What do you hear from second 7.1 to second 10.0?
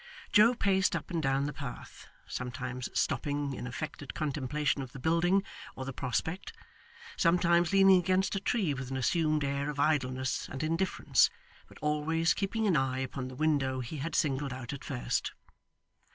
sometimes leaning against a tree with an assumed air of